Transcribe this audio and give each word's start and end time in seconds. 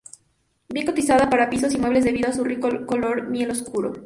Bien 0.69 0.87
cotizada 0.87 1.29
para 1.29 1.51
pisos 1.51 1.75
y 1.75 1.77
muebles 1.77 2.03
debido 2.05 2.27
a 2.27 2.33
su 2.33 2.43
rico 2.43 2.87
color 2.87 3.29
miel 3.29 3.51
oscura. 3.51 3.91